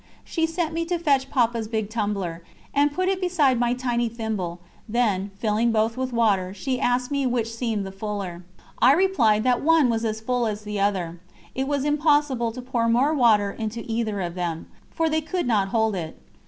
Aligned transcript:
She 0.23 0.47
sent 0.47 0.73
me 0.73 0.83
to 0.85 0.97
fetch 0.97 1.29
Papa's 1.29 1.67
big 1.67 1.87
tumbler, 1.91 2.41
and 2.73 2.91
put 2.91 3.07
it 3.07 3.21
beside 3.21 3.59
my 3.59 3.75
tiny 3.75 4.09
thimble, 4.09 4.57
then, 4.89 5.29
filling 5.37 5.71
both 5.71 5.95
with 5.95 6.11
water, 6.11 6.55
she 6.55 6.79
asked 6.81 7.11
me 7.11 7.27
which 7.27 7.53
seemed 7.53 7.85
the 7.85 7.91
fuller. 7.91 8.43
I 8.81 8.93
replied 8.93 9.43
that 9.43 9.61
one 9.61 9.91
was 9.91 10.03
as 10.03 10.19
full 10.19 10.47
as 10.47 10.63
the 10.63 10.79
other 10.79 11.21
it 11.53 11.67
was 11.67 11.85
impossible 11.85 12.51
to 12.53 12.63
pour 12.63 12.89
more 12.89 13.13
water 13.13 13.51
into 13.51 13.83
either 13.85 14.19
of 14.21 14.33
them, 14.33 14.65
for 14.89 15.07
they 15.07 15.21
could 15.21 15.45
not 15.45 15.67
hold 15.67 15.95
it. 15.95 16.17